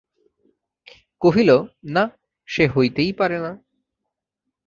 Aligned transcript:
কহিল, 1.21 1.49
না, 1.83 2.03
সে 2.47 2.63
হইতেই 2.67 3.13
পারে 3.13 3.37
না। 3.39 3.51